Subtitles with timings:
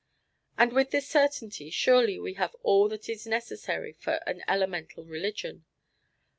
[0.57, 5.63] And with this certainty surely we have all that is necessary for an elemental religion.